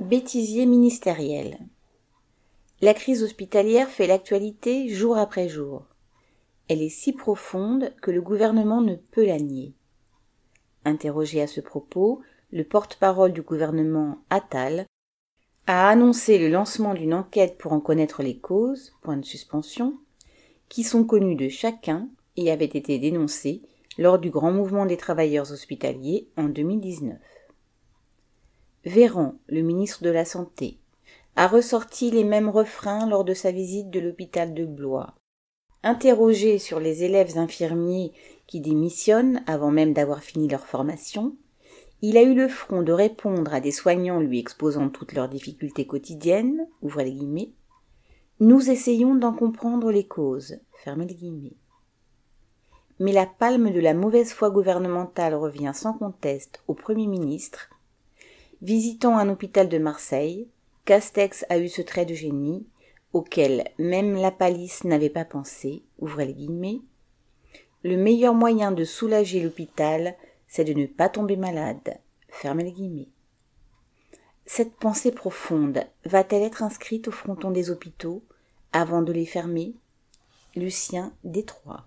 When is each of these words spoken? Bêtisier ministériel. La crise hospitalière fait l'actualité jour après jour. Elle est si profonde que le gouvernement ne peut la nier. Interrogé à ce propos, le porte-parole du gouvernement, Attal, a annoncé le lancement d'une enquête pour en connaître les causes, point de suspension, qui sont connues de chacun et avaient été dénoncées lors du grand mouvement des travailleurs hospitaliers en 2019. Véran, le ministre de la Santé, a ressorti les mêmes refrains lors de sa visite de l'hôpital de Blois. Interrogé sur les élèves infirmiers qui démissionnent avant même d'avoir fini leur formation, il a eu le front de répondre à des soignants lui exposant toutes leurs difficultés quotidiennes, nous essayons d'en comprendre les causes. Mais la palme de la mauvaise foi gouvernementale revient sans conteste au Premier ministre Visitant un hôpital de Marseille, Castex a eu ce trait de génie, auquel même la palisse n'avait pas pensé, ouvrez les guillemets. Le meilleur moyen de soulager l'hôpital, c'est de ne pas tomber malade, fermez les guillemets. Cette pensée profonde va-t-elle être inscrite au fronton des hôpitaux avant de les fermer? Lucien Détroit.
Bêtisier 0.00 0.66
ministériel. 0.66 1.58
La 2.82 2.92
crise 2.92 3.22
hospitalière 3.22 3.88
fait 3.88 4.06
l'actualité 4.06 4.90
jour 4.90 5.16
après 5.16 5.48
jour. 5.48 5.86
Elle 6.68 6.82
est 6.82 6.90
si 6.90 7.14
profonde 7.14 7.94
que 8.02 8.10
le 8.10 8.20
gouvernement 8.20 8.82
ne 8.82 8.96
peut 8.96 9.24
la 9.24 9.38
nier. 9.38 9.72
Interrogé 10.84 11.40
à 11.40 11.46
ce 11.46 11.62
propos, 11.62 12.20
le 12.52 12.62
porte-parole 12.62 13.32
du 13.32 13.40
gouvernement, 13.40 14.18
Attal, 14.28 14.84
a 15.66 15.88
annoncé 15.88 16.38
le 16.38 16.50
lancement 16.50 16.92
d'une 16.92 17.14
enquête 17.14 17.56
pour 17.56 17.72
en 17.72 17.80
connaître 17.80 18.22
les 18.22 18.36
causes, 18.36 18.92
point 19.00 19.16
de 19.16 19.24
suspension, 19.24 19.98
qui 20.68 20.84
sont 20.84 21.04
connues 21.04 21.36
de 21.36 21.48
chacun 21.48 22.10
et 22.36 22.52
avaient 22.52 22.66
été 22.66 22.98
dénoncées 22.98 23.62
lors 23.96 24.18
du 24.18 24.28
grand 24.28 24.52
mouvement 24.52 24.84
des 24.84 24.98
travailleurs 24.98 25.50
hospitaliers 25.50 26.28
en 26.36 26.50
2019. 26.50 27.16
Véran, 28.86 29.34
le 29.48 29.62
ministre 29.62 30.04
de 30.04 30.10
la 30.10 30.24
Santé, 30.24 30.78
a 31.34 31.48
ressorti 31.48 32.12
les 32.12 32.22
mêmes 32.22 32.48
refrains 32.48 33.08
lors 33.08 33.24
de 33.24 33.34
sa 33.34 33.50
visite 33.50 33.90
de 33.90 33.98
l'hôpital 33.98 34.54
de 34.54 34.64
Blois. 34.64 35.12
Interrogé 35.82 36.58
sur 36.58 36.78
les 36.78 37.02
élèves 37.02 37.36
infirmiers 37.36 38.12
qui 38.46 38.60
démissionnent 38.60 39.42
avant 39.48 39.72
même 39.72 39.92
d'avoir 39.92 40.22
fini 40.22 40.46
leur 40.46 40.68
formation, 40.68 41.36
il 42.00 42.16
a 42.16 42.22
eu 42.22 42.34
le 42.34 42.46
front 42.46 42.82
de 42.82 42.92
répondre 42.92 43.52
à 43.52 43.58
des 43.58 43.72
soignants 43.72 44.20
lui 44.20 44.38
exposant 44.38 44.88
toutes 44.88 45.14
leurs 45.14 45.28
difficultés 45.28 45.88
quotidiennes, 45.88 46.68
nous 48.38 48.70
essayons 48.70 49.16
d'en 49.16 49.32
comprendre 49.32 49.90
les 49.90 50.06
causes. 50.06 50.60
Mais 53.00 53.12
la 53.12 53.26
palme 53.26 53.72
de 53.72 53.80
la 53.80 53.94
mauvaise 53.94 54.30
foi 54.30 54.50
gouvernementale 54.50 55.34
revient 55.34 55.72
sans 55.74 55.94
conteste 55.94 56.62
au 56.68 56.74
Premier 56.74 57.08
ministre 57.08 57.68
Visitant 58.62 59.18
un 59.18 59.28
hôpital 59.28 59.68
de 59.68 59.78
Marseille, 59.78 60.48
Castex 60.86 61.44
a 61.50 61.58
eu 61.58 61.68
ce 61.68 61.82
trait 61.82 62.06
de 62.06 62.14
génie, 62.14 62.66
auquel 63.12 63.70
même 63.78 64.14
la 64.14 64.30
palisse 64.30 64.84
n'avait 64.84 65.10
pas 65.10 65.24
pensé, 65.24 65.82
ouvrez 65.98 66.26
les 66.26 66.34
guillemets. 66.34 66.80
Le 67.82 67.96
meilleur 67.96 68.34
moyen 68.34 68.72
de 68.72 68.84
soulager 68.84 69.40
l'hôpital, 69.40 70.16
c'est 70.48 70.64
de 70.64 70.72
ne 70.72 70.86
pas 70.86 71.08
tomber 71.08 71.36
malade, 71.36 71.98
fermez 72.28 72.64
les 72.64 72.72
guillemets. 72.72 73.08
Cette 74.46 74.74
pensée 74.74 75.12
profonde 75.12 75.84
va-t-elle 76.04 76.42
être 76.42 76.62
inscrite 76.62 77.08
au 77.08 77.12
fronton 77.12 77.50
des 77.50 77.70
hôpitaux 77.70 78.22
avant 78.72 79.02
de 79.02 79.12
les 79.12 79.26
fermer? 79.26 79.74
Lucien 80.54 81.12
Détroit. 81.24 81.84